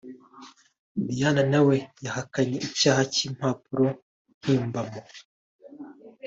[1.07, 3.85] Diane nawe yahakanye icyaha cy’impapuro
[4.39, 4.99] mpimbamo